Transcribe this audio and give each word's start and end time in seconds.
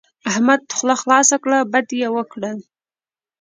احمد 0.29 0.61
خوله 0.77 0.95
خلاصه 1.01 1.35
کړه؛ 1.43 1.57
بد 1.73 1.87
يې 2.01 2.07
وکړل. 2.15 2.59